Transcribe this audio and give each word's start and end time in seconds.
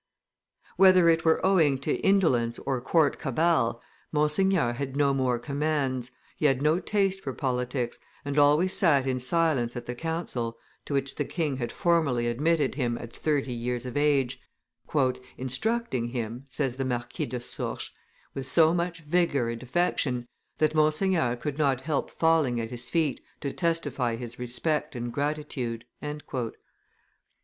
Whether 0.77 1.09
it 1.09 1.23
were 1.25 1.45
owing 1.45 1.77
to 1.81 1.93
indolence 1.97 2.57
or 2.57 2.81
court 2.81 3.19
cabal, 3.19 3.83
Monseigneur 4.11 4.73
had 4.73 4.97
no 4.97 5.13
more 5.13 5.37
commands; 5.37 6.09
he 6.37 6.47
had 6.47 6.59
no 6.59 6.79
taste 6.79 7.21
for 7.21 7.33
politics, 7.33 7.99
and 8.25 8.39
always 8.39 8.73
sat 8.73 9.05
in 9.05 9.19
silence 9.19 9.75
at 9.75 9.85
the 9.85 9.93
council, 9.93 10.57
to 10.85 10.95
which 10.95 11.17
the 11.17 11.23
king 11.23 11.57
had 11.57 11.71
formally 11.71 12.25
admitted 12.25 12.73
him 12.73 12.97
at 12.97 13.15
thirty 13.15 13.53
years 13.53 13.85
of 13.85 13.95
age, 13.95 14.41
"instructing 15.37 16.07
him," 16.07 16.47
says 16.49 16.77
the 16.77 16.83
Marquis 16.85 17.29
of 17.35 17.43
Sourches, 17.45 17.91
"with 18.33 18.47
so 18.47 18.73
much 18.73 19.01
vigor 19.03 19.49
and 19.51 19.61
affection, 19.61 20.27
that 20.57 20.73
Monseigneur 20.73 21.35
could 21.35 21.59
not 21.59 21.81
help 21.81 22.09
falling 22.09 22.59
at 22.59 22.71
his 22.71 22.89
feet 22.89 23.21
to 23.39 23.53
testify 23.53 24.15
his 24.15 24.39
respect 24.39 24.95
and 24.95 25.13
gratitude." 25.13 25.85